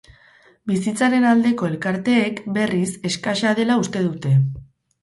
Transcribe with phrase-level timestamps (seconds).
[0.71, 4.35] Bizitzaren aldeko elkarteek, berriz, eskasa dela uste dute.